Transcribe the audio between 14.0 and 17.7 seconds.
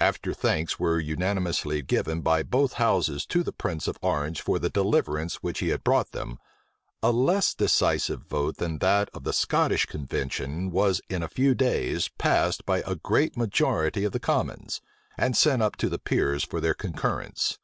of the commons, and sent up to the peers for their concurrence.